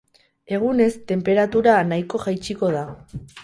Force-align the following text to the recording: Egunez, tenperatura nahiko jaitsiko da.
Egunez, 0.57 0.87
tenperatura 1.11 1.77
nahiko 1.93 2.25
jaitsiko 2.27 2.75
da. 2.81 2.87